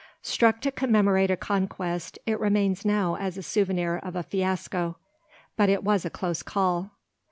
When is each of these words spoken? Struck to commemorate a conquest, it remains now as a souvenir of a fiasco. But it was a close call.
Struck 0.23 0.61
to 0.61 0.71
commemorate 0.71 1.29
a 1.29 1.37
conquest, 1.37 2.17
it 2.25 2.39
remains 2.39 2.83
now 2.83 3.17
as 3.17 3.37
a 3.37 3.43
souvenir 3.43 3.97
of 3.97 4.15
a 4.15 4.23
fiasco. 4.23 4.97
But 5.55 5.69
it 5.69 5.83
was 5.83 6.05
a 6.05 6.09
close 6.09 6.41
call. 6.41 6.89